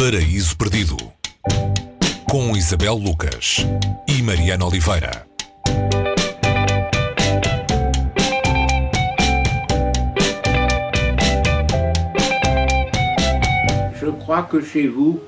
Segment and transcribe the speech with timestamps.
[0.00, 0.96] Paraíso Perdido
[2.26, 3.66] com Isabel Lucas
[4.08, 5.26] e Mariana Oliveira.
[14.00, 15.20] Je crois que chez vous,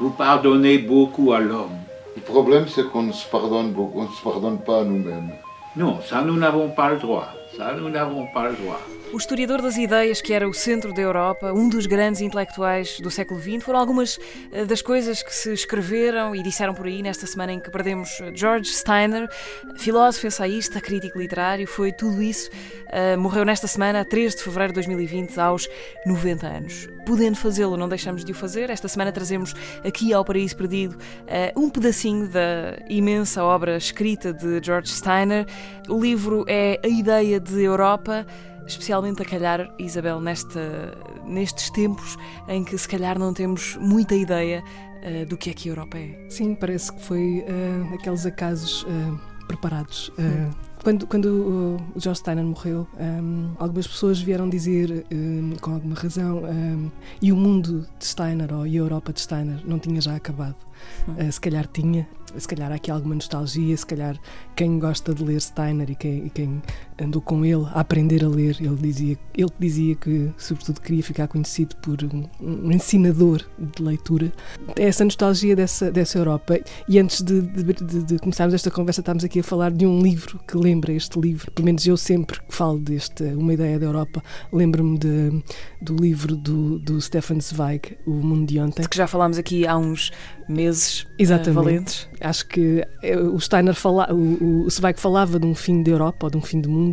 [0.00, 1.76] vous pardonnez beaucoup à l'homme.
[2.16, 5.30] Le problème, c'est qu'on ne se pardonne beaucoup, on ne se pardonne pas à nous-mêmes.
[5.76, 7.28] Non, ça nous n'avons pas le droit.
[7.58, 8.96] N'avons pas le droit.
[9.12, 13.08] O historiador das ideias, que era o centro da Europa, um dos grandes intelectuais do
[13.08, 14.18] século XX, foram algumas
[14.50, 18.10] eh, das coisas que se escreveram e disseram por aí nesta semana em que perdemos
[18.34, 19.28] George Steiner,
[19.76, 22.50] filósofo, ensaísta, crítico literário, foi tudo isso.
[22.86, 25.68] Uh, morreu nesta semana, 3 de fevereiro de 2020, aos
[26.04, 26.88] 90 anos.
[27.04, 28.70] Podendo fazê-lo, não deixamos de o fazer.
[28.70, 34.60] Esta semana trazemos aqui ao Paraíso Perdido uh, um pedacinho da imensa obra escrita de
[34.62, 35.46] George Steiner.
[35.88, 38.26] O livro é A Ideia de Europa
[38.66, 42.16] especialmente a calhar, Isabel, nesta, nestes tempos
[42.48, 45.96] em que se calhar não temos muita ideia uh, do que é que a Europa
[45.98, 46.26] é.
[46.28, 50.10] Sim, parece que foi uh, aqueles acasos uh, preparados.
[50.86, 51.26] Quando, quando
[51.94, 57.32] o George Steiner morreu, um, algumas pessoas vieram dizer, um, com alguma razão, um, e
[57.32, 60.54] o mundo de Steiner, ou a Europa de Steiner, não tinha já acabado.
[61.08, 62.06] Uh, se calhar tinha,
[62.38, 64.16] se calhar há aqui alguma nostalgia, se calhar
[64.54, 66.62] quem gosta de ler Steiner e quem, e quem
[66.98, 71.28] andou com ele a aprender a ler, ele dizia, ele dizia que, sobretudo, queria ficar
[71.28, 74.32] conhecido por um, um ensinador de leitura.
[74.76, 76.58] Essa nostalgia dessa, dessa Europa.
[76.88, 80.00] E antes de, de, de, de começarmos esta conversa, estamos aqui a falar de um
[80.00, 81.50] livro que lembra lembra este livro.
[81.50, 84.98] Pelo menos eu sempre que falo deste Uma Ideia da Europa, lembro-me
[85.80, 88.82] do livro do, do Stefan Zweig, O Mundo de Ontem.
[88.82, 90.12] De que já falámos aqui há uns
[90.48, 91.50] meses eh, Exatamente.
[91.50, 92.08] Uh, valentes.
[92.20, 96.26] Acho que eh, o Steiner fala, o, o Zweig falava de um fim da Europa
[96.26, 96.85] ou de um fim do mundo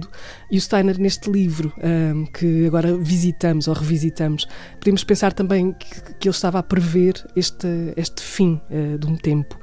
[0.51, 4.47] e o Steiner neste livro um, que agora visitamos ou revisitamos
[4.79, 9.15] podemos pensar também que, que ele estava a prever este, este fim uh, de um
[9.15, 9.57] tempo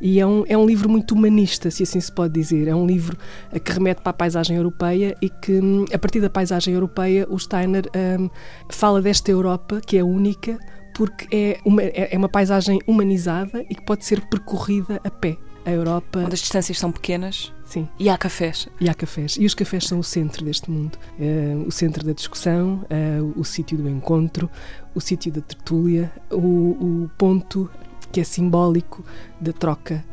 [0.00, 2.86] e é um, é um livro muito humanista se assim se pode dizer é um
[2.86, 3.16] livro
[3.64, 7.38] que remete para a paisagem europeia e que hum, a partir da paisagem europeia o
[7.38, 7.84] Steiner
[8.18, 8.28] um,
[8.70, 10.58] fala desta Europa que é única
[10.96, 15.36] porque é uma, é, é uma paisagem humanizada e que pode ser percorrida a pé.
[15.66, 16.20] A Europa.
[16.20, 17.52] Onde as distâncias são pequenas.
[17.66, 17.88] Sim.
[17.98, 18.68] E há cafés.
[18.80, 19.36] E há cafés.
[19.38, 20.96] E os cafés são o centro deste mundo.
[21.18, 24.48] Uh, o centro da discussão, uh, o sítio do encontro,
[24.94, 27.68] o sítio da tertúlia, o, o ponto
[28.12, 29.04] que é simbólico
[29.40, 30.04] da troca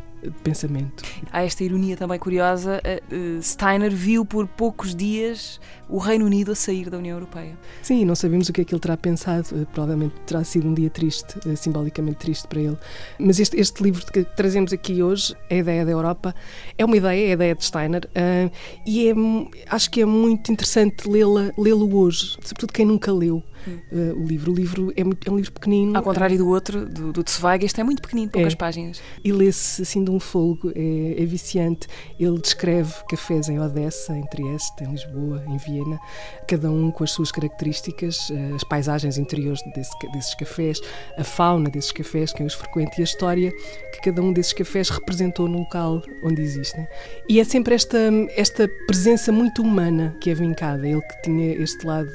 [0.44, 1.03] pensamento.
[1.31, 2.81] Há esta ironia também curiosa.
[2.84, 3.01] Eh,
[3.41, 7.57] Steiner viu por poucos dias o Reino Unido a sair da União Europeia.
[7.81, 9.47] Sim, não sabemos o que é que ele terá pensado.
[9.53, 12.78] Eh, provavelmente terá sido um dia triste, eh, simbolicamente triste para ele.
[13.19, 16.33] Mas este, este livro que trazemos aqui hoje, A Ideia da Europa,
[16.78, 18.09] é uma ideia, é a ideia de Steiner,
[18.85, 19.13] e é,
[19.69, 23.44] acho que é muito interessante lê-la, lê-lo hoje, sobretudo quem nunca leu.
[23.91, 24.51] Uh, o livro.
[24.51, 25.95] O livro é, muito, é, um livro pequenino.
[25.95, 28.56] Ao contrário do outro, do, do Zweig, este é muito pequenino, poucas é.
[28.56, 29.01] páginas.
[29.23, 31.88] E lê-se assim de um folgo, é, é, viciante.
[32.19, 36.00] Ele descreve cafés em Odessa, em Trieste, em Lisboa, em Viena
[36.47, 40.79] cada um com as suas características, eh, as paisagens interiores desse, desses cafés,
[41.18, 43.51] a fauna desses cafés, quem os frequenta e a história
[43.94, 46.88] que cada um desses cafés representou no local onde existem.
[47.28, 47.97] E é sempre esta,
[48.35, 50.88] esta presença muito humana que é vincada.
[50.88, 52.12] Ele que tinha este lado,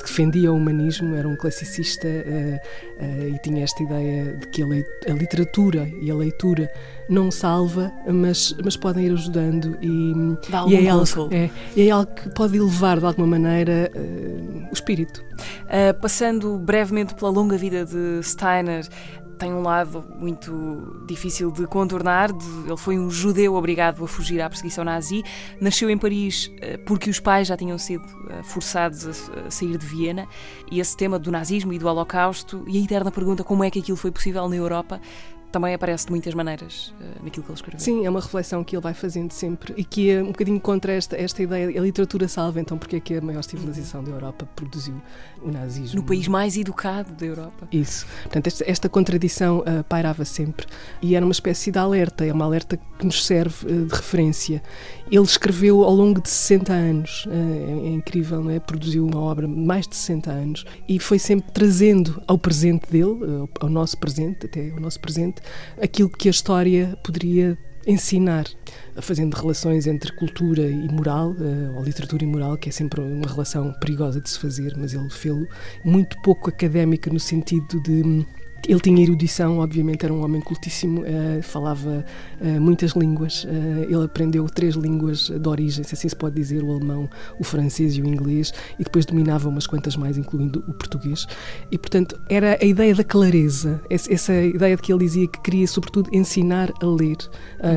[0.00, 4.66] defendia o humanismo, era um classicista uh, e tinha esta ideia de que a,
[5.10, 6.70] a literatura e a leitura
[7.08, 10.12] não salva, mas, mas podem ir ajudando e,
[10.68, 15.22] e é, algo, é, é algo que pode elevar de alguma maneira uh, o espírito.
[15.64, 18.86] Uh, passando brevemente pela longa vida de Steiner,
[19.42, 22.32] tem um lado muito difícil de contornar.
[22.32, 25.24] De, ele foi um judeu obrigado a fugir à perseguição nazi.
[25.60, 28.04] Nasceu em Paris uh, porque os pais já tinham sido
[28.44, 30.28] forçados a, a, sair de Viena.
[30.70, 33.80] E esse tema do nazismo e do Holocausto, e a eterna pergunta como é que
[33.80, 35.00] aquilo foi possível na Europa,
[35.52, 37.80] também aparece de muitas maneiras uh, naquilo que ele escreveu.
[37.80, 40.92] Sim, é uma reflexão que ele vai fazendo sempre e que é um bocadinho contra
[40.92, 41.68] esta, esta ideia.
[41.78, 44.94] A literatura salva, então, porque é que a maior civilização da Europa produziu
[45.42, 46.00] o nazismo?
[46.00, 47.68] No país mais educado da Europa.
[47.70, 48.06] Isso.
[48.22, 50.66] Portanto, esta, esta contradição uh, pairava sempre.
[51.02, 54.62] E era uma espécie de alerta, é uma alerta que nos serve uh, de referência.
[55.10, 58.58] Ele escreveu ao longo de 60 anos, é, é, incrível, não é?
[58.58, 63.18] Produziu uma obra mais de 60 anos e foi sempre trazendo ao presente dele,
[63.60, 65.41] ao nosso presente, até ao nosso presente,
[65.80, 67.56] aquilo que a história poderia
[67.86, 68.46] ensinar,
[69.00, 73.28] fazendo relações entre cultura e moral, eh, ou literatura e moral, que é sempre uma
[73.28, 75.46] relação perigosa de se fazer, mas ele fez-lo
[75.84, 78.24] muito pouco académica no sentido de
[78.66, 82.04] Ele tinha erudição, obviamente, era um homem cultíssimo, uh, falava
[82.40, 83.44] uh, muitas línguas.
[83.44, 87.08] Uh, ele aprendeu três línguas de origem, se assim se pode dizer: o alemão,
[87.40, 91.26] o francês e o inglês, e depois dominava umas quantas mais, incluindo o português.
[91.70, 95.66] E, portanto, era a ideia da clareza, essa ideia de que ele dizia que queria,
[95.66, 97.16] sobretudo, ensinar a ler,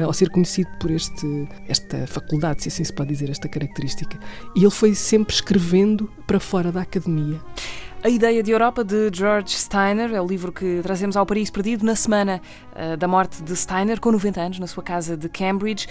[0.04, 4.20] ao ser conhecido por este, esta faculdade, se assim se pode dizer, esta característica.
[4.56, 7.40] E ele foi sempre escrevendo para fora da academia.
[8.06, 11.84] A Ideia de Europa, de George Steiner, é o livro que trazemos ao Paris Perdido
[11.84, 12.40] na semana
[12.76, 15.88] uh, da morte de Steiner, com 90 anos, na sua casa de Cambridge.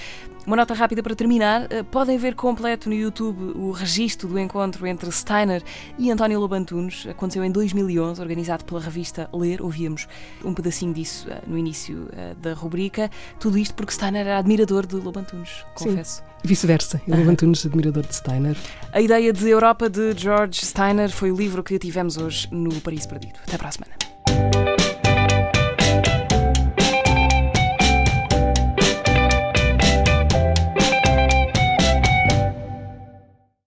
[0.47, 4.87] Uma nota rápida para terminar: uh, podem ver completo no YouTube o registro do encontro
[4.87, 5.61] entre Steiner
[5.99, 7.05] e António Lobantunes.
[7.05, 9.61] Aconteceu em 2011, organizado pela revista Ler.
[9.61, 10.07] Ouvíamos
[10.45, 12.07] um pedacinho disso uh, no início
[12.41, 13.11] da rubrica.
[13.41, 16.19] Tudo isto porque Steiner era admirador de Lobantunes, confesso.
[16.19, 16.34] Sim.
[16.45, 18.55] Vice-versa, ele levantou-nos admirador de Steiner.
[18.93, 23.07] A ideia de Europa de George Steiner foi o livro que tivemos hoje no Paris
[23.07, 23.39] Perdido.
[23.47, 24.74] Até para a semana.